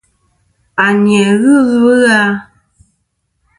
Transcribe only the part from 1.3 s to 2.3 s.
ghɨ ɨlvɨ na.